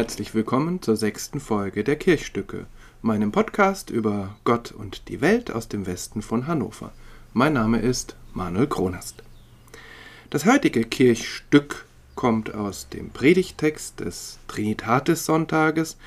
Herzlich 0.00 0.32
willkommen 0.32 0.80
zur 0.80 0.96
sechsten 0.96 1.40
Folge 1.40 1.84
der 1.84 1.94
Kirchstücke, 1.94 2.64
meinem 3.02 3.32
Podcast 3.32 3.90
über 3.90 4.34
Gott 4.44 4.72
und 4.72 5.08
die 5.10 5.20
Welt 5.20 5.50
aus 5.50 5.68
dem 5.68 5.84
Westen 5.84 6.22
von 6.22 6.46
Hannover. 6.46 6.92
Mein 7.34 7.52
Name 7.52 7.80
ist 7.80 8.16
Manuel 8.32 8.66
Kronast. 8.66 9.22
Das 10.30 10.46
heutige 10.46 10.84
Kirchstück 10.84 11.84
kommt 12.14 12.54
aus 12.54 12.88
dem 12.88 13.10
Predigtext 13.10 14.00
des 14.00 14.38
Trinitatis-Sonntages 14.48 15.98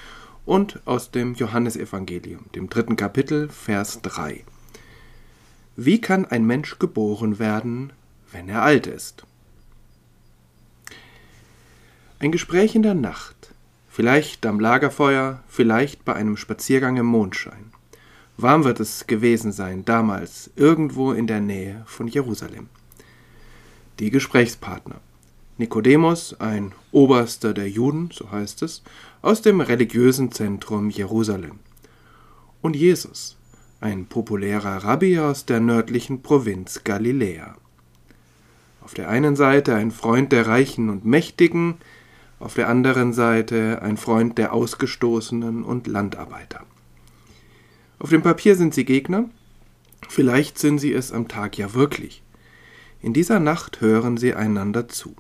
und 0.44 0.82
aus 0.86 1.12
dem 1.12 1.36
Johannesevangelium, 1.36 2.46
dem 2.56 2.70
dritten 2.70 2.96
Kapitel, 2.96 3.48
Vers 3.50 4.02
3. 4.02 4.44
Wie 5.76 6.02
kann 6.02 6.26
ein 6.26 6.48
Mensch 6.48 6.80
geboren 6.80 7.38
werden, 7.38 7.94
wenn 8.32 8.50
er 8.50 8.64
alt 8.64 8.88
ist? 8.88 9.24
Ein 12.18 12.32
Gespräch 12.32 12.74
in 12.74 12.82
der 12.82 12.96
Nacht, 12.96 13.53
vielleicht 13.94 14.44
am 14.48 14.60
Lagerfeuer, 14.60 15.44
vielleicht 15.48 16.04
bei 16.04 16.16
einem 16.16 16.36
Spaziergang 16.36 16.98
im 16.98 17.06
Mondschein. 17.06 17.72
Warm 18.38 18.64
wird 18.64 18.80
es 18.80 19.06
gewesen 19.06 19.52
sein, 19.52 19.86
damals, 19.86 20.50
irgendwo 20.56 21.12
in 21.12 21.28
der 21.28 21.42
Nähe 21.42 21.84
von 21.86 22.08
Jerusalem. 22.08 22.70
Die 24.00 24.10
Gesprächspartner. 24.10 24.96
Nikodemus, 25.60 26.36
ein 26.40 26.72
Oberster 26.92 27.54
der 27.54 27.70
Juden, 27.70 28.10
so 28.12 28.32
heißt 28.32 28.64
es, 28.64 28.82
aus 29.22 29.44
dem 29.44 29.62
religiösen 29.62 30.32
Zentrum 30.32 30.90
Jerusalem. 30.90 31.60
Und 32.64 32.76
Jesus, 32.76 33.38
ein 33.80 34.08
populärer 34.08 34.84
Rabbi 34.84 35.20
aus 35.20 35.46
der 35.46 35.60
nördlichen 35.60 36.24
Provinz 36.24 36.84
Galiläa. 36.84 37.58
Auf 38.82 38.96
der 38.96 39.10
einen 39.10 39.36
Seite 39.36 39.76
ein 39.76 39.92
Freund 39.92 40.32
der 40.32 40.48
Reichen 40.48 40.90
und 40.90 41.06
Mächtigen, 41.06 41.76
auf 42.44 42.56
der 42.56 42.68
anderen 42.68 43.14
Seite 43.14 43.82
ein 43.82 43.96
Freund 43.96 44.38
der 44.38 44.52
Ausgestoßenen 44.52 45.64
und 45.64 45.88
Landarbeiter. 45.88 46.64
Auf 48.00 48.10
dem 48.10 48.22
Papier 48.22 48.58
sind 48.58 48.74
sie 48.74 48.84
Gegner, 48.84 49.30
vielleicht 50.10 50.60
sind 50.60 50.80
sie 50.80 50.92
es 50.92 51.14
am 51.14 51.30
Tag 51.30 51.58
ja 51.58 51.74
wirklich. 51.74 52.22
In 53.02 53.14
dieser 53.14 53.40
Nacht 53.40 53.80
hören 53.80 54.18
sie 54.18 54.34
einander 54.34 54.90
zu. 54.90 55.16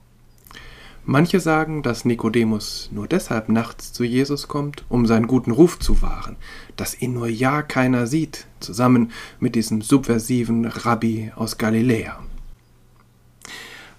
Manche 1.05 1.39
sagen, 1.39 1.81
dass 1.81 2.03
Nikodemus 2.03 2.89
nur 2.91 3.07
deshalb 3.07 3.47
nachts 3.47 3.93
zu 3.93 4.03
Jesus 4.03 4.49
kommt, 4.49 4.83
um 4.89 5.05
seinen 5.05 5.27
guten 5.27 5.51
Ruf 5.51 5.79
zu 5.79 6.01
wahren, 6.01 6.35
dass 6.75 7.01
ihn 7.01 7.13
nur 7.13 7.27
ja 7.27 7.61
keiner 7.61 8.05
sieht, 8.05 8.47
zusammen 8.59 9.11
mit 9.39 9.55
diesem 9.55 9.81
subversiven 9.81 10.65
Rabbi 10.65 11.31
aus 11.35 11.57
Galiläa. 11.57 12.21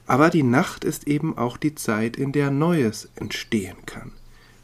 Aber 0.06 0.30
die 0.30 0.42
Nacht 0.42 0.84
ist 0.84 1.06
eben 1.06 1.38
auch 1.38 1.56
die 1.56 1.74
Zeit, 1.74 2.16
in 2.16 2.32
der 2.32 2.50
Neues 2.50 3.08
entstehen 3.16 3.76
kann. 3.86 4.12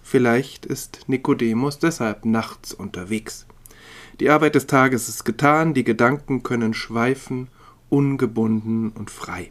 Vielleicht 0.03 0.67
ist 0.67 1.05
Nikodemus 1.07 1.79
deshalb 1.79 2.25
nachts 2.25 2.75
unterwegs. 2.75 3.47
Die 4.19 4.29
Arbeit 4.29 4.55
des 4.55 4.67
Tages 4.67 5.09
ist 5.09 5.25
getan, 5.25 5.73
die 5.73 5.85
Gedanken 5.85 6.43
können 6.43 6.75
schweifen, 6.75 7.49
ungebunden 7.89 8.91
und 8.91 9.11
frei. 9.11 9.49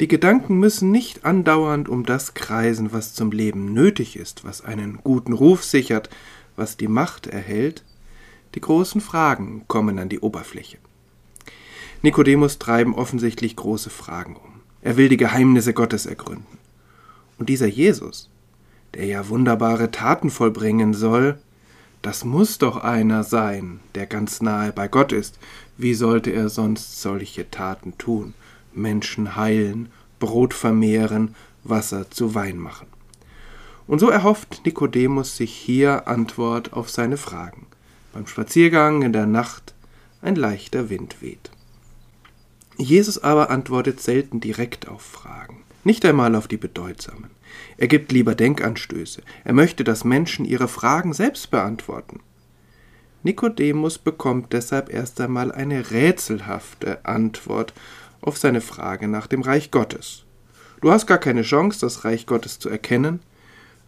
Die 0.00 0.08
Gedanken 0.08 0.58
müssen 0.58 0.90
nicht 0.90 1.24
andauernd 1.24 1.88
um 1.88 2.04
das 2.04 2.34
kreisen, 2.34 2.92
was 2.92 3.14
zum 3.14 3.32
Leben 3.32 3.72
nötig 3.72 4.16
ist, 4.16 4.44
was 4.44 4.64
einen 4.64 5.00
guten 5.02 5.32
Ruf 5.32 5.64
sichert, 5.64 6.08
was 6.56 6.76
die 6.76 6.88
Macht 6.88 7.26
erhält. 7.26 7.84
Die 8.54 8.60
großen 8.60 9.00
Fragen 9.00 9.64
kommen 9.68 9.98
an 9.98 10.08
die 10.08 10.20
Oberfläche. 10.20 10.78
Nikodemus 12.02 12.58
treiben 12.58 12.94
offensichtlich 12.94 13.56
große 13.56 13.90
Fragen 13.90 14.36
um. 14.36 14.60
Er 14.82 14.96
will 14.96 15.08
die 15.08 15.16
Geheimnisse 15.16 15.74
Gottes 15.74 16.06
ergründen. 16.06 16.58
Und 17.38 17.48
dieser 17.48 17.66
Jesus, 17.66 18.30
der 18.94 19.06
ja 19.06 19.28
wunderbare 19.28 19.90
Taten 19.90 20.30
vollbringen 20.30 20.94
soll, 20.94 21.38
das 22.02 22.24
muss 22.24 22.58
doch 22.58 22.76
einer 22.76 23.24
sein, 23.24 23.80
der 23.94 24.06
ganz 24.06 24.40
nahe 24.40 24.72
bei 24.72 24.86
Gott 24.86 25.12
ist. 25.12 25.38
Wie 25.76 25.94
sollte 25.94 26.30
er 26.30 26.48
sonst 26.48 27.02
solche 27.02 27.50
Taten 27.50 27.98
tun? 27.98 28.34
Menschen 28.72 29.36
heilen, 29.36 29.88
Brot 30.20 30.54
vermehren, 30.54 31.34
Wasser 31.64 32.10
zu 32.10 32.34
Wein 32.34 32.58
machen. 32.58 32.86
Und 33.86 33.98
so 33.98 34.08
erhofft 34.08 34.62
Nikodemus 34.64 35.36
sich 35.36 35.52
hier 35.52 36.08
Antwort 36.08 36.72
auf 36.72 36.90
seine 36.90 37.16
Fragen. 37.16 37.66
Beim 38.12 38.26
Spaziergang 38.26 39.02
in 39.02 39.12
der 39.12 39.26
Nacht 39.26 39.74
ein 40.22 40.36
leichter 40.36 40.90
Wind 40.90 41.22
weht. 41.22 41.50
Jesus 42.76 43.18
aber 43.18 43.50
antwortet 43.50 44.00
selten 44.00 44.40
direkt 44.40 44.88
auf 44.88 45.02
Fragen, 45.02 45.64
nicht 45.84 46.04
einmal 46.04 46.34
auf 46.34 46.48
die 46.48 46.56
bedeutsamen. 46.58 47.30
Er 47.78 47.88
gibt 47.88 48.12
lieber 48.12 48.34
Denkanstöße. 48.34 49.22
Er 49.44 49.52
möchte, 49.52 49.84
dass 49.84 50.04
Menschen 50.04 50.44
ihre 50.44 50.68
Fragen 50.68 51.12
selbst 51.12 51.50
beantworten. 51.50 52.20
Nikodemus 53.22 53.98
bekommt 53.98 54.52
deshalb 54.52 54.92
erst 54.92 55.20
einmal 55.20 55.52
eine 55.52 55.90
rätselhafte 55.90 57.04
Antwort 57.04 57.72
auf 58.20 58.38
seine 58.38 58.60
Frage 58.60 59.08
nach 59.08 59.26
dem 59.26 59.42
Reich 59.42 59.70
Gottes. 59.70 60.24
Du 60.80 60.90
hast 60.90 61.06
gar 61.06 61.18
keine 61.18 61.42
Chance, 61.42 61.80
das 61.80 62.04
Reich 62.04 62.26
Gottes 62.26 62.58
zu 62.58 62.68
erkennen, 62.68 63.20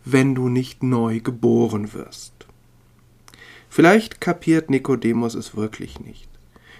wenn 0.05 0.35
du 0.35 0.49
nicht 0.49 0.83
neu 0.83 1.21
geboren 1.21 1.93
wirst. 1.93 2.33
Vielleicht 3.69 4.21
kapiert 4.21 4.71
Nikodemus 4.71 5.35
es 5.35 5.55
wirklich 5.55 6.01
nicht. 6.01 6.29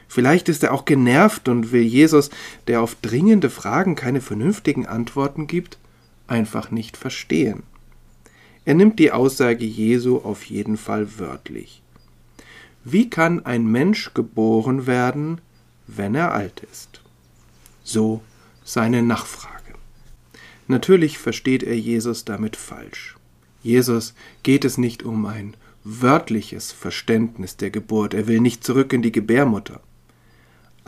Vielleicht 0.09 0.49
ist 0.49 0.65
er 0.65 0.73
auch 0.73 0.87
genervt 0.87 1.49
und 1.49 1.71
will 1.71 1.83
Jesus, 1.83 2.31
der 2.67 2.81
auf 2.81 2.97
dringende 2.97 3.51
Fragen 3.51 3.95
keine 3.95 4.23
vernünftigen 4.23 4.87
Antworten 4.87 5.47
gibt, 5.47 5.79
einfach 6.27 6.71
nicht 6.71 6.97
verstehen. 6.97 7.63
Er 8.65 8.75
nimmt 8.75 8.99
die 8.99 9.13
Aussage 9.13 9.65
Jesu 9.65 10.19
auf 10.19 10.45
jeden 10.45 10.77
Fall 10.77 11.19
wörtlich. 11.19 11.83
Wie 12.85 13.11
kann 13.11 13.45
ein 13.45 13.67
Mensch 13.67 14.15
geboren 14.15 14.87
werden, 14.87 15.41
wenn 15.87 16.15
er 16.15 16.33
alt 16.33 16.63
ist? 16.73 17.03
So 17.85 18.23
seine 18.65 19.03
Nachfrage. 19.03 19.75
Natürlich 20.69 21.19
versteht 21.19 21.63
er 21.63 21.79
Jesus 21.79 22.25
damit 22.25 22.57
falsch. 22.57 23.17
Jesus 23.63 24.15
geht 24.43 24.65
es 24.65 24.79
nicht 24.79 25.03
um 25.03 25.27
ein 25.27 25.55
wörtliches 25.85 26.73
Verständnis 26.73 27.57
der 27.57 27.71
Geburt, 27.71 28.13
er 28.15 28.27
will 28.27 28.41
nicht 28.41 28.63
zurück 28.65 28.93
in 28.93 29.03
die 29.03 29.13
Gebärmutter. 29.13 29.81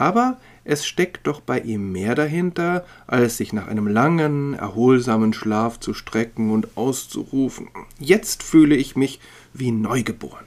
Aber 0.00 0.38
es 0.64 0.86
steckt 0.86 1.26
doch 1.26 1.42
bei 1.42 1.60
ihm 1.60 1.92
mehr 1.92 2.14
dahinter, 2.14 2.86
als 3.06 3.36
sich 3.36 3.52
nach 3.52 3.68
einem 3.68 3.86
langen, 3.86 4.54
erholsamen 4.54 5.34
Schlaf 5.34 5.78
zu 5.78 5.92
strecken 5.92 6.50
und 6.50 6.74
auszurufen, 6.74 7.68
jetzt 7.98 8.42
fühle 8.42 8.76
ich 8.76 8.96
mich 8.96 9.20
wie 9.52 9.72
neugeboren. 9.72 10.46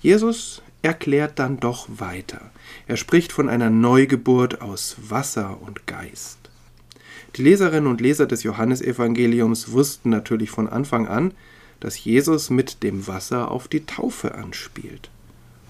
Jesus 0.00 0.62
erklärt 0.82 1.40
dann 1.40 1.58
doch 1.58 1.88
weiter. 1.96 2.52
Er 2.86 2.96
spricht 2.96 3.32
von 3.32 3.48
einer 3.48 3.68
Neugeburt 3.68 4.62
aus 4.62 4.94
Wasser 5.08 5.58
und 5.60 5.88
Geist. 5.88 6.38
Die 7.34 7.42
Leserinnen 7.42 7.90
und 7.90 8.00
Leser 8.00 8.26
des 8.26 8.44
Johannesevangeliums 8.44 9.72
wussten 9.72 10.10
natürlich 10.10 10.50
von 10.50 10.68
Anfang 10.68 11.08
an, 11.08 11.34
dass 11.80 12.04
Jesus 12.04 12.48
mit 12.48 12.84
dem 12.84 13.08
Wasser 13.08 13.50
auf 13.50 13.66
die 13.66 13.86
Taufe 13.86 14.36
anspielt. 14.36 15.10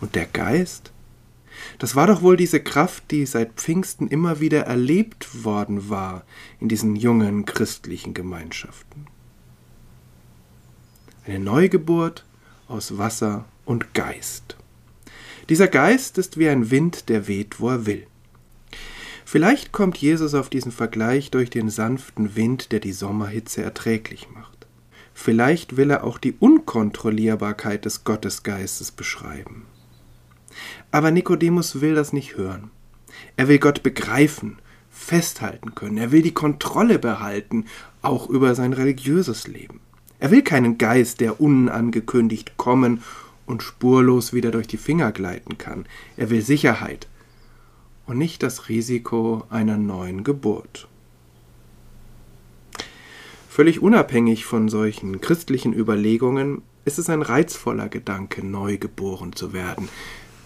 Und 0.03 0.15
der 0.15 0.27
Geist? 0.27 0.93
Das 1.79 1.97
war 1.97 2.07
doch 2.07 2.23
wohl 2.23 2.37
diese 2.37 2.61
Kraft, 2.61 3.11
die 3.11 3.27
seit 3.27 3.55
Pfingsten 3.55 4.09
immer 4.09 4.41
wieder 4.41 4.63
erlebt 4.63 5.45
worden 5.45 5.89
war 5.89 6.25
in 6.61 6.69
diesen 6.69 6.97
jungen 6.97 7.45
christlichen 7.45 8.15
Gemeinschaften. 8.15 9.07
Eine 11.27 11.39
Neugeburt 11.39 12.25
aus 12.69 12.99
Wasser 12.99 13.45
und 13.65 13.95
Geist. 13.95 14.57
Dieser 15.49 15.69
Geist 15.69 16.19
ist 16.19 16.39
wie 16.39 16.49
ein 16.49 16.71
Wind, 16.71 17.09
der 17.09 17.29
weht, 17.29 17.61
wo 17.61 17.69
er 17.69 17.87
will. 17.87 18.07
Vielleicht 19.25 19.73
kommt 19.73 19.97
Jesus 19.97 20.35
auf 20.35 20.51
diesen 20.51 20.73
Vergleich 20.73 21.31
durch 21.31 21.49
den 21.49 21.71
sanften 21.71 22.37
Wind, 22.37 22.71
der 22.71 22.81
die 22.81 22.93
Sommerhitze 22.93 23.63
erträglich 23.63 24.29
macht. 24.35 24.67
Vielleicht 25.15 25.77
will 25.77 25.91
er 25.91 26.05
auch 26.05 26.19
die 26.19 26.35
Unkontrollierbarkeit 26.39 27.85
des 27.85 28.05
Gottesgeistes 28.05 28.93
beschreiben. 28.93 29.67
Aber 30.91 31.11
Nikodemus 31.11 31.81
will 31.81 31.95
das 31.95 32.13
nicht 32.13 32.37
hören. 32.37 32.71
Er 33.37 33.49
will 33.49 33.59
Gott 33.59 33.83
begreifen, 33.83 34.59
festhalten 34.91 35.75
können. 35.75 35.99
Er 35.99 36.13
will 36.13 36.23
die 36.23 36.35
Kontrolle 36.35 36.99
behalten, 36.99 37.67
auch 38.03 38.29
über 38.29 38.55
sein 38.55 38.73
religiöses 38.73 39.47
Leben. 39.47 39.81
Er 40.19 40.31
will 40.31 40.43
keinen 40.43 40.79
Geist, 40.79 41.21
der 41.21 41.41
unangekündigt 41.41 42.57
kommen 42.57 43.03
und 43.47 43.63
spurlos 43.63 44.33
wieder 44.33 44.51
durch 44.51 44.69
die 44.69 44.77
Finger 44.77 45.13
gleiten 45.13 45.59
kann. 45.59 45.87
Er 46.17 46.31
will 46.31 46.43
Sicherheit 46.43 47.09
und 48.07 48.19
nicht 48.19 48.43
das 48.43 48.69
Risiko 48.69 49.45
einer 49.51 49.77
neuen 49.77 50.25
Geburt. 50.25 50.89
Völlig 53.49 53.83
unabhängig 53.83 54.45
von 54.45 54.69
solchen 54.69 55.21
christlichen 55.21 55.75
Überlegungen 55.75 56.63
ist 56.85 56.99
es 56.99 57.11
ein 57.11 57.23
reizvoller 57.23 57.89
Gedanke, 57.89 58.45
neu 58.47 58.79
geboren 58.79 59.35
zu 59.35 59.53
werden, 59.53 59.89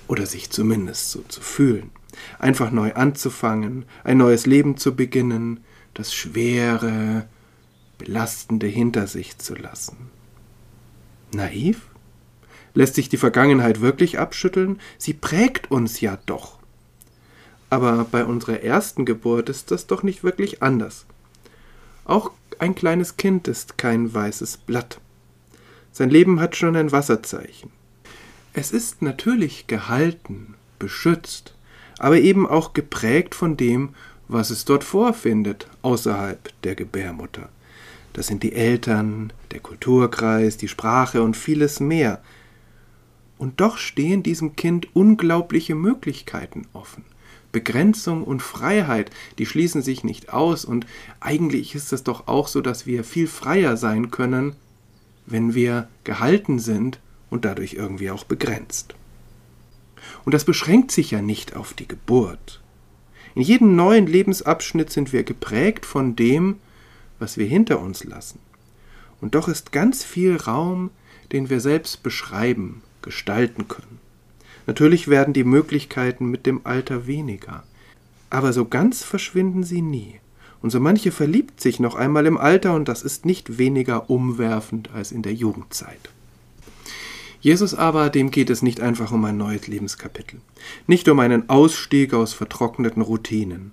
oder 0.09 0.27
sich 0.27 0.51
zumindest 0.51 1.11
so 1.11 1.23
zu 1.29 1.41
fühlen. 1.41 1.91
Einfach 2.39 2.71
neu 2.71 2.95
anzufangen, 2.95 3.85
ein 4.05 4.19
neues 4.19 4.47
Leben 4.47 4.77
zu 4.77 4.95
beginnen, 4.95 5.61
das 5.95 6.15
Schwere 6.15 7.29
Belastende 7.99 8.67
hinter 8.67 9.07
sich 9.07 9.39
zu 9.39 9.55
lassen. 9.55 10.11
Naiv? 11.33 11.89
Lässt 12.75 12.95
sich 12.95 13.09
die 13.09 13.17
Vergangenheit 13.17 13.81
wirklich 13.81 14.19
abschütteln? 14.19 14.81
Sie 14.99 15.15
prägt 15.15 15.71
uns 15.71 16.01
ja 16.01 16.19
doch. 16.27 16.59
Aber 17.71 18.05
bei 18.05 18.25
unserer 18.25 18.61
ersten 18.61 19.07
Geburt 19.07 19.49
ist 19.49 19.71
das 19.71 19.87
doch 19.87 20.03
nicht 20.03 20.23
wirklich 20.23 20.63
anders. 20.63 21.07
Auch 22.05 22.31
ein 22.59 22.75
kleines 22.75 23.17
Kind 23.17 23.49
ist 23.49 23.79
kein 23.79 24.13
weißes 24.13 24.59
Blatt. 24.59 25.01
Sein 25.91 26.11
Leben 26.11 26.41
hat 26.41 26.55
schon 26.55 26.77
ein 26.77 26.93
Wasserzeichen. 26.93 27.71
Es 28.59 28.71
ist 28.71 29.03
natürlich 29.03 29.67
gehalten, 29.67 30.55
beschützt, 30.79 31.55
aber 31.99 32.17
eben 32.17 32.47
auch 32.47 32.73
geprägt 32.73 33.35
von 33.35 33.59
dem, 33.59 33.91
was 34.29 34.49
es 34.49 34.65
dort 34.65 34.83
vorfindet, 34.83 35.69
außerhalb 35.83 36.51
der 36.63 36.75
Gebärmutter. 36.75 37.51
Das 38.15 38.29
sind 38.29 38.43
die 38.43 38.55
Eltern, 38.55 39.35
der 39.51 39.61
Kulturkreis, 39.61 40.57
die 40.57 40.69
Sprache 40.69 41.23
und 41.23 41.37
vieles 41.37 41.81
mehr. 41.81 42.23
Und 43.37 43.61
doch 43.61 43.77
stehen 43.77 44.23
diesem 44.23 44.57
Kind 44.57 44.89
unglaubliche 44.97 45.75
Möglichkeiten 45.75 46.67
offen. 46.73 47.05
Begrenzung 47.53 48.25
und 48.25 48.41
Freiheit, 48.41 49.11
die 49.37 49.45
schließen 49.45 49.83
sich 49.83 50.03
nicht 50.03 50.33
aus, 50.33 50.65
und 50.65 50.87
eigentlich 51.21 51.75
ist 51.75 51.93
es 51.93 52.05
doch 52.05 52.27
auch 52.27 52.49
so, 52.49 52.63
dass 52.63 52.87
wir 52.87 53.05
viel 53.05 53.27
freier 53.27 53.77
sein 53.77 54.11
können, 54.11 54.57
wenn 55.27 55.55
wir 55.55 55.89
gehalten 56.05 56.59
sind 56.59 57.01
und 57.31 57.45
dadurch 57.45 57.75
irgendwie 57.75 58.11
auch 58.11 58.25
begrenzt. 58.25 58.95
Und 60.25 60.33
das 60.33 60.45
beschränkt 60.45 60.91
sich 60.91 61.11
ja 61.11 61.23
nicht 61.23 61.57
auf 61.57 61.75
die 61.75 61.89
Geburt. 61.89 62.61
In 63.35 63.43
jedem 63.43 63.77
neuen 63.77 64.07
Lebensabschnitt 64.07 64.91
sind 64.91 65.13
wir 65.13 65.25
geprägt 65.25 65.85
von 65.85 66.17
dem, 66.17 66.57
was 67.19 67.37
wir 67.37 67.47
hinter 67.47 67.81
uns 67.81 68.05
lassen. 68.05 68.39
Und 69.21 69.35
doch 69.35 69.49
ist 69.49 69.73
ganz 69.73 70.05
viel 70.05 70.37
Raum, 70.37 70.91
den 71.33 71.51
wir 71.51 71.61
selbst 71.61 72.03
beschreiben, 72.03 72.83
gestalten 73.03 73.69
können. 73.69 74.01
Natürlich 74.67 75.09
werden 75.09 75.33
die 75.33 75.45
Möglichkeiten 75.45 76.27
mit 76.27 76.47
dem 76.47 76.63
Alter 76.65 77.07
weniger, 77.07 77.63
aber 78.31 78.53
so 78.53 78.65
ganz 78.65 79.05
verschwinden 79.05 79.63
sie 79.63 79.83
nie. 79.83 80.21
Und 80.61 80.71
so 80.71 80.81
manche 80.81 81.13
verliebt 81.13 81.61
sich 81.61 81.79
noch 81.79 81.95
einmal 81.95 82.27
im 82.27 82.39
Alter, 82.39 82.75
und 82.75 82.89
das 82.89 83.03
ist 83.03 83.25
nicht 83.25 83.59
weniger 83.59 84.11
umwerfend 84.11 84.91
als 84.93 85.13
in 85.13 85.23
der 85.23 85.35
Jugendzeit. 85.35 86.11
Jesus 87.41 87.75
aber, 87.75 88.11
dem 88.11 88.31
geht 88.31 88.51
es 88.51 88.63
nicht 88.63 88.81
einfach 88.81 89.13
um 89.13 89.25
ein 89.25 89.37
neues 89.37 89.67
Lebenskapitel, 89.67 90.41
nicht 90.87 91.09
um 91.09 91.21
einen 91.21 91.49
Ausstieg 91.49 92.15
aus 92.15 92.33
vertrockneten 92.33 93.03
Routinen. 93.03 93.73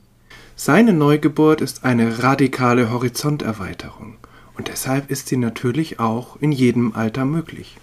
Seine 0.56 0.94
Neugeburt 0.94 1.62
ist 1.62 1.84
eine 1.84 2.22
radikale 2.22 2.92
Horizonterweiterung, 2.92 4.18
und 4.56 4.68
deshalb 4.68 5.10
ist 5.10 5.28
sie 5.28 5.38
natürlich 5.38 6.00
auch 6.00 6.38
in 6.40 6.52
jedem 6.52 6.94
Alter 6.94 7.26
möglich. 7.26 7.78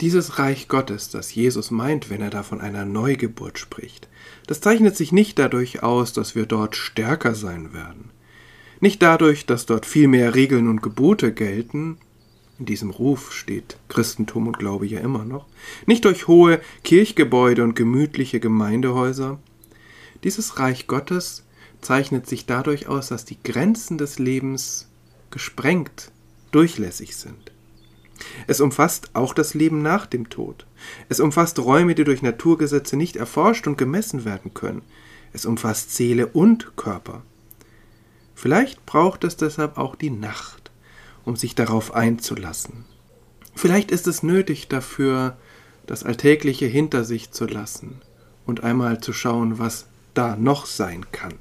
Dieses 0.00 0.38
Reich 0.38 0.68
Gottes, 0.68 1.08
das 1.08 1.34
Jesus 1.34 1.70
meint, 1.70 2.10
wenn 2.10 2.20
er 2.20 2.30
da 2.30 2.42
von 2.42 2.60
einer 2.60 2.84
Neugeburt 2.84 3.58
spricht, 3.58 4.08
das 4.46 4.60
zeichnet 4.60 4.96
sich 4.96 5.10
nicht 5.10 5.38
dadurch 5.38 5.82
aus, 5.82 6.12
dass 6.12 6.34
wir 6.34 6.46
dort 6.46 6.76
stärker 6.76 7.34
sein 7.34 7.72
werden. 7.72 8.10
Nicht 8.80 9.00
dadurch, 9.02 9.46
dass 9.46 9.64
dort 9.64 9.86
viel 9.86 10.06
mehr 10.06 10.34
Regeln 10.34 10.68
und 10.68 10.82
Gebote 10.82 11.32
gelten, 11.32 11.96
in 12.58 12.66
diesem 12.66 12.90
Ruf 12.90 13.32
steht 13.32 13.76
Christentum 13.88 14.46
und 14.46 14.58
Glaube 14.58 14.86
ja 14.86 15.00
immer 15.00 15.24
noch, 15.24 15.46
nicht 15.86 16.04
durch 16.04 16.26
hohe 16.26 16.60
Kirchgebäude 16.84 17.62
und 17.62 17.74
gemütliche 17.76 18.40
Gemeindehäuser. 18.40 19.38
Dieses 20.24 20.58
Reich 20.58 20.86
Gottes 20.86 21.44
zeichnet 21.80 22.26
sich 22.26 22.46
dadurch 22.46 22.88
aus, 22.88 23.08
dass 23.08 23.24
die 23.24 23.42
Grenzen 23.42 23.98
des 23.98 24.18
Lebens 24.18 24.88
gesprengt, 25.30 26.10
durchlässig 26.50 27.16
sind. 27.16 27.52
Es 28.46 28.60
umfasst 28.60 29.10
auch 29.14 29.34
das 29.34 29.54
Leben 29.54 29.82
nach 29.82 30.06
dem 30.06 30.30
Tod. 30.30 30.66
Es 31.08 31.20
umfasst 31.20 31.58
Räume, 31.58 31.94
die 31.94 32.04
durch 32.04 32.22
Naturgesetze 32.22 32.96
nicht 32.96 33.16
erforscht 33.16 33.66
und 33.66 33.76
gemessen 33.76 34.24
werden 34.24 34.54
können. 34.54 34.82
Es 35.32 35.44
umfasst 35.44 35.94
Seele 35.94 36.28
und 36.28 36.76
Körper. 36.76 37.22
Vielleicht 38.34 38.86
braucht 38.86 39.24
es 39.24 39.36
deshalb 39.36 39.76
auch 39.76 39.96
die 39.96 40.10
Nacht, 40.10 40.65
um 41.26 41.36
sich 41.36 41.54
darauf 41.54 41.94
einzulassen. 41.94 42.86
Vielleicht 43.54 43.90
ist 43.90 44.06
es 44.06 44.22
nötig 44.22 44.68
dafür, 44.68 45.36
das 45.86 46.02
Alltägliche 46.02 46.66
hinter 46.66 47.04
sich 47.04 47.32
zu 47.32 47.46
lassen 47.46 48.00
und 48.46 48.64
einmal 48.64 49.00
zu 49.00 49.12
schauen, 49.12 49.58
was 49.58 49.86
da 50.14 50.36
noch 50.36 50.64
sein 50.64 51.04
kann. 51.12 51.34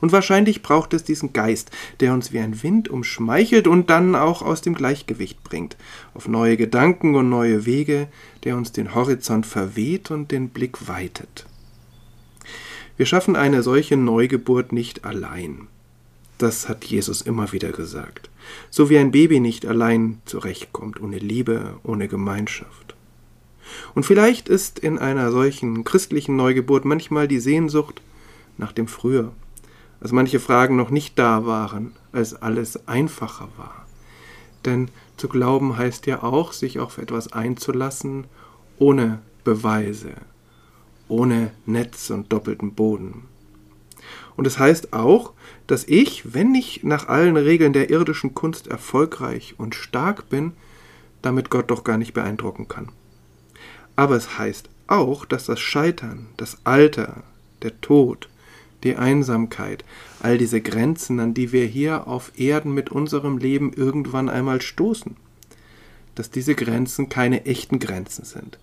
Und 0.00 0.12
wahrscheinlich 0.12 0.62
braucht 0.62 0.94
es 0.94 1.02
diesen 1.02 1.32
Geist, 1.32 1.70
der 2.00 2.12
uns 2.12 2.32
wie 2.32 2.38
ein 2.38 2.62
Wind 2.62 2.88
umschmeichelt 2.88 3.66
und 3.66 3.90
dann 3.90 4.14
auch 4.14 4.42
aus 4.42 4.60
dem 4.60 4.74
Gleichgewicht 4.74 5.42
bringt, 5.42 5.76
auf 6.14 6.28
neue 6.28 6.56
Gedanken 6.56 7.14
und 7.14 7.28
neue 7.28 7.66
Wege, 7.66 8.08
der 8.44 8.56
uns 8.56 8.70
den 8.72 8.94
Horizont 8.94 9.44
verweht 9.44 10.10
und 10.10 10.30
den 10.30 10.50
Blick 10.50 10.86
weitet. 10.88 11.46
Wir 12.96 13.06
schaffen 13.06 13.36
eine 13.36 13.62
solche 13.62 13.96
Neugeburt 13.96 14.72
nicht 14.72 15.04
allein. 15.04 15.68
Das 16.38 16.68
hat 16.68 16.84
Jesus 16.84 17.20
immer 17.20 17.52
wieder 17.52 17.72
gesagt. 17.72 18.30
So 18.70 18.88
wie 18.88 18.98
ein 18.98 19.10
Baby 19.10 19.40
nicht 19.40 19.66
allein 19.66 20.22
zurechtkommt, 20.24 21.00
ohne 21.02 21.18
Liebe, 21.18 21.78
ohne 21.82 22.06
Gemeinschaft. 22.06 22.94
Und 23.94 24.06
vielleicht 24.06 24.48
ist 24.48 24.78
in 24.78 24.98
einer 24.98 25.32
solchen 25.32 25.84
christlichen 25.84 26.36
Neugeburt 26.36 26.84
manchmal 26.84 27.28
die 27.28 27.40
Sehnsucht 27.40 28.00
nach 28.56 28.72
dem 28.72 28.86
Früher, 28.86 29.32
als 30.00 30.12
manche 30.12 30.40
Fragen 30.40 30.76
noch 30.76 30.90
nicht 30.90 31.18
da 31.18 31.44
waren, 31.44 31.92
als 32.12 32.34
alles 32.34 32.86
einfacher 32.86 33.48
war. 33.56 33.86
Denn 34.64 34.90
zu 35.16 35.28
glauben 35.28 35.76
heißt 35.76 36.06
ja 36.06 36.22
auch, 36.22 36.52
sich 36.52 36.78
auf 36.78 36.98
etwas 36.98 37.32
einzulassen, 37.32 38.26
ohne 38.78 39.20
Beweise, 39.44 40.12
ohne 41.08 41.50
Netz 41.66 42.10
und 42.10 42.32
doppelten 42.32 42.74
Boden. 42.74 43.27
Und 44.38 44.46
es 44.46 44.60
heißt 44.60 44.92
auch, 44.92 45.32
dass 45.66 45.82
ich, 45.88 46.32
wenn 46.32 46.54
ich 46.54 46.84
nach 46.84 47.08
allen 47.08 47.36
Regeln 47.36 47.72
der 47.72 47.90
irdischen 47.90 48.36
Kunst 48.36 48.68
erfolgreich 48.68 49.56
und 49.58 49.74
stark 49.74 50.30
bin, 50.30 50.52
damit 51.22 51.50
Gott 51.50 51.72
doch 51.72 51.82
gar 51.82 51.98
nicht 51.98 52.14
beeindrucken 52.14 52.68
kann. 52.68 52.90
Aber 53.96 54.14
es 54.14 54.38
heißt 54.38 54.68
auch, 54.86 55.24
dass 55.24 55.46
das 55.46 55.58
Scheitern, 55.58 56.28
das 56.36 56.58
Alter, 56.62 57.24
der 57.62 57.80
Tod, 57.80 58.28
die 58.84 58.94
Einsamkeit, 58.94 59.84
all 60.22 60.38
diese 60.38 60.60
Grenzen, 60.60 61.18
an 61.18 61.34
die 61.34 61.50
wir 61.50 61.66
hier 61.66 62.06
auf 62.06 62.30
Erden 62.38 62.72
mit 62.72 62.90
unserem 62.90 63.38
Leben 63.38 63.72
irgendwann 63.72 64.28
einmal 64.28 64.60
stoßen, 64.60 65.16
dass 66.14 66.30
diese 66.30 66.54
Grenzen 66.54 67.08
keine 67.08 67.44
echten 67.44 67.80
Grenzen 67.80 68.24
sind, 68.24 68.60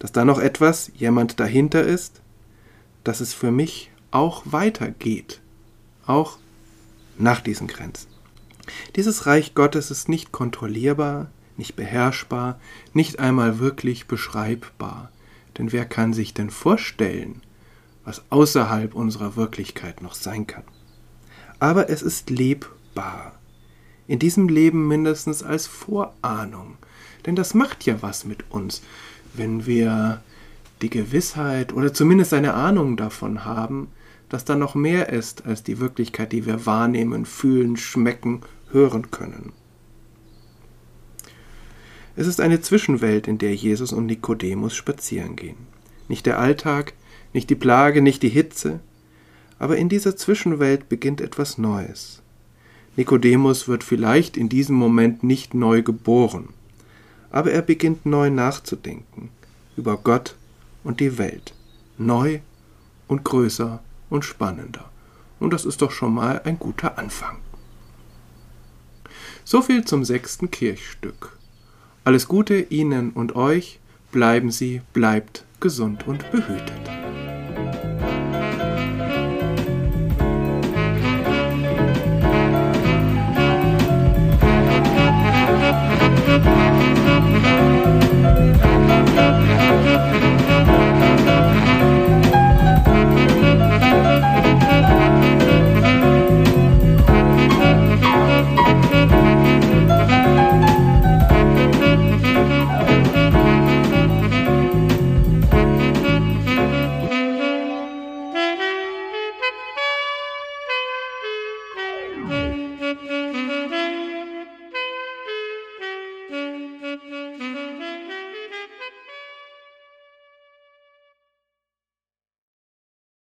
dass 0.00 0.10
da 0.10 0.24
noch 0.24 0.40
etwas, 0.40 0.90
jemand 0.96 1.38
dahinter 1.38 1.84
ist, 1.84 2.20
dass 3.04 3.20
es 3.20 3.32
für 3.32 3.52
mich 3.52 3.92
auch 4.10 4.42
weitergeht, 4.46 5.40
auch 6.06 6.38
nach 7.18 7.40
diesen 7.40 7.66
Grenzen. 7.66 8.08
Dieses 8.96 9.26
Reich 9.26 9.54
Gottes 9.54 9.90
ist 9.90 10.08
nicht 10.08 10.32
kontrollierbar, 10.32 11.30
nicht 11.56 11.76
beherrschbar, 11.76 12.60
nicht 12.92 13.18
einmal 13.18 13.58
wirklich 13.58 14.06
beschreibbar. 14.06 15.10
Denn 15.56 15.72
wer 15.72 15.84
kann 15.84 16.12
sich 16.12 16.34
denn 16.34 16.50
vorstellen, 16.50 17.42
was 18.04 18.22
außerhalb 18.30 18.94
unserer 18.94 19.36
Wirklichkeit 19.36 20.02
noch 20.02 20.14
sein 20.14 20.46
kann. 20.46 20.64
Aber 21.58 21.90
es 21.90 22.02
ist 22.02 22.30
lebbar. 22.30 23.32
In 24.06 24.18
diesem 24.18 24.48
Leben 24.48 24.86
mindestens 24.88 25.42
als 25.42 25.66
Vorahnung. 25.66 26.78
Denn 27.26 27.36
das 27.36 27.52
macht 27.52 27.84
ja 27.84 28.00
was 28.00 28.24
mit 28.24 28.50
uns, 28.50 28.82
wenn 29.34 29.66
wir 29.66 30.22
die 30.80 30.90
Gewissheit 30.90 31.72
oder 31.72 31.92
zumindest 31.92 32.32
eine 32.32 32.54
Ahnung 32.54 32.96
davon 32.96 33.44
haben, 33.44 33.88
dass 34.28 34.44
da 34.44 34.56
noch 34.56 34.74
mehr 34.74 35.08
ist 35.08 35.46
als 35.46 35.62
die 35.62 35.80
Wirklichkeit, 35.80 36.32
die 36.32 36.46
wir 36.46 36.66
wahrnehmen, 36.66 37.24
fühlen, 37.24 37.76
schmecken, 37.76 38.42
hören 38.70 39.10
können. 39.10 39.52
Es 42.16 42.26
ist 42.26 42.40
eine 42.40 42.60
Zwischenwelt, 42.60 43.28
in 43.28 43.38
der 43.38 43.54
Jesus 43.54 43.92
und 43.92 44.06
Nikodemus 44.06 44.74
spazieren 44.74 45.36
gehen. 45.36 45.56
Nicht 46.08 46.26
der 46.26 46.38
Alltag, 46.38 46.94
nicht 47.32 47.48
die 47.48 47.54
Plage, 47.54 48.02
nicht 48.02 48.22
die 48.22 48.28
Hitze, 48.28 48.80
aber 49.58 49.76
in 49.76 49.88
dieser 49.88 50.16
Zwischenwelt 50.16 50.88
beginnt 50.88 51.20
etwas 51.20 51.58
Neues. 51.58 52.22
Nikodemus 52.96 53.68
wird 53.68 53.84
vielleicht 53.84 54.36
in 54.36 54.48
diesem 54.48 54.74
Moment 54.74 55.22
nicht 55.22 55.54
neu 55.54 55.82
geboren, 55.82 56.48
aber 57.30 57.52
er 57.52 57.62
beginnt 57.62 58.04
neu 58.04 58.30
nachzudenken 58.30 59.30
über 59.76 59.96
Gott 59.96 60.34
und 60.82 60.98
die 60.98 61.18
Welt, 61.18 61.54
neu 61.96 62.40
und 63.06 63.24
größer 63.24 63.80
und 64.10 64.24
spannender. 64.24 64.90
Und 65.40 65.52
das 65.52 65.64
ist 65.64 65.82
doch 65.82 65.90
schon 65.90 66.14
mal 66.14 66.40
ein 66.44 66.58
guter 66.58 66.98
Anfang. 66.98 67.38
So 69.44 69.62
viel 69.62 69.84
zum 69.84 70.04
sechsten 70.04 70.50
Kirchstück. 70.50 71.38
Alles 72.04 72.28
Gute 72.28 72.58
Ihnen 72.60 73.10
und 73.10 73.36
euch, 73.36 73.80
bleiben 74.12 74.50
Sie, 74.50 74.82
bleibt 74.92 75.44
gesund 75.60 76.06
und 76.06 76.30
behütet. 76.30 77.07